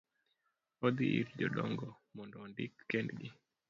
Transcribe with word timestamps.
odhi 0.85 1.05
ir 1.19 1.27
jodongo 1.39 1.87
mondo 2.15 2.35
ondik 2.45 2.73
kendgi. 2.91 3.27